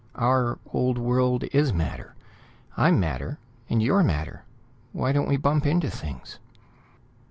Our 0.15 0.57
old 0.73 0.97
world 0.97 1.43
is 1.53 1.73
matter; 1.73 2.15
I'm 2.75 2.99
matter, 2.99 3.37
and 3.69 3.83
you're 3.83 4.01
matter. 4.01 4.41
Why 4.93 5.11
don't 5.11 5.29
we 5.29 5.37
bump 5.37 5.67
into 5.67 5.91
things?" 5.91 6.39